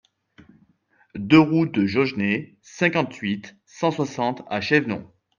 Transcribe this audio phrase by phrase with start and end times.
[1.13, 5.07] deux route de Jaugenay, cinquante-huit, cent soixante à Chevenon